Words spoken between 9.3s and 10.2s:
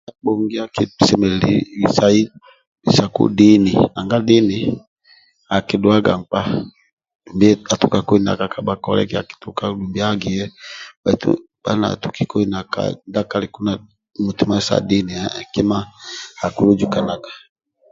dumbi